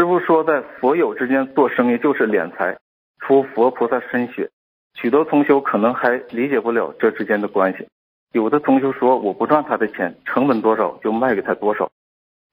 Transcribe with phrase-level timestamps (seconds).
[0.00, 2.78] 师傅说，在佛友之间做生意就是敛财，
[3.18, 4.48] 出佛菩萨身血。
[4.94, 7.86] 许多同修可能还理解不了这之间的关系。
[8.32, 11.90] 有的同修说，我不赚他的钱，成本多少就卖给他多少，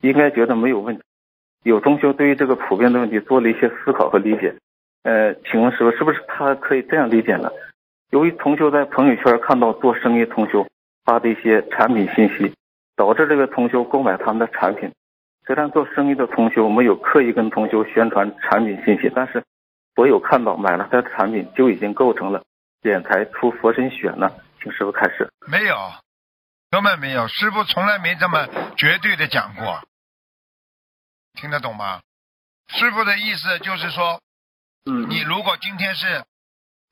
[0.01, 1.03] 应该觉得没有问题。
[1.63, 4.53] 有同修对于这个普遍的问题做了一些思考和理解。
[5.03, 7.49] 呃，请问师傅，是不是他可以这样理解呢？
[8.11, 10.67] 由于同修在朋友圈看到做生意同修
[11.05, 12.53] 发的一些产品信息，
[12.97, 14.91] 导致这个同修购买他们的产品。
[15.47, 19.45] 虽然做生意的同修没有刻意跟同学宣传产品信息，但是
[19.95, 22.43] 我有看到买了他的产品就已经构成了
[22.81, 24.29] 敛财出佛身血呢？
[24.61, 25.31] 请师傅开始。
[25.47, 25.75] 没有，
[26.69, 29.81] 根本没有，师傅从来没这么绝对的讲过，
[31.35, 32.01] 听得懂吗？
[32.67, 34.21] 师傅的意思就是说，
[34.85, 36.25] 嗯，你如果今天是，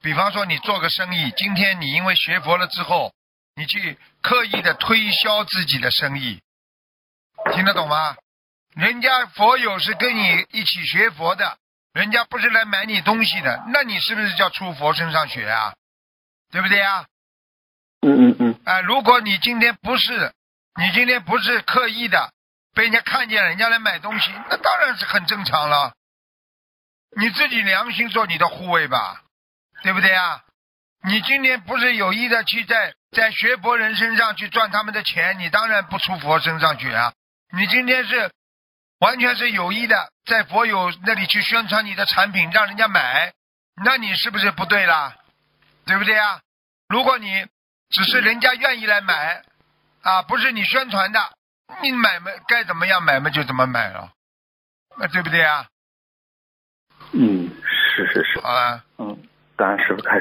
[0.01, 3.11] 比方说你做个生意，今天你因为学佛了之后，
[3.57, 6.39] 你去刻意的推销自己的生意，
[7.51, 8.15] 听得懂吗？
[8.75, 11.57] 人家佛友是跟你一起学佛的，
[11.93, 15.73] 人家不是来买你东西的，那你是不是叫出佛身上学啊？
[16.51, 17.05] 对不对呀？
[18.01, 20.33] 嗯嗯嗯，啊，如果你今天不是，
[20.79, 22.33] 你今天不是刻意的
[22.73, 25.93] 被人家看见了，人家来买东西，那当然是很正常了。
[27.17, 29.23] 你自己良心做你的护卫吧，
[29.83, 30.43] 对不对啊？
[31.03, 37.13] 你今天不是有意的去在在学佛人身上去赚他们的钱，你当然不出佛身上去啊。
[37.53, 38.31] 你今天是
[38.99, 43.33] 完全是有意的在佛友那里去宣传你的产品，让人家买，
[43.83, 45.15] 那你是不是不对啦？
[45.85, 46.41] 对不对啊？
[46.87, 47.45] 如果你
[47.89, 49.43] 只是人家愿意来买，
[50.01, 51.19] 啊，不是你宣传的，
[51.81, 54.11] 你买嘛该怎么样买嘛就怎么买了，
[54.97, 55.67] 那对不对啊？
[57.11, 57.49] 嗯，
[57.95, 58.83] 是是是，好了。
[58.97, 59.17] 嗯，
[59.57, 60.13] 感恩师傅开始。